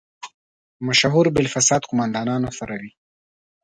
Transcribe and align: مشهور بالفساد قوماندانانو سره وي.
مشهور 0.87 1.25
بالفساد 1.35 1.81
قوماندانانو 1.89 2.49
سره 2.59 2.75
وي. 2.81 2.91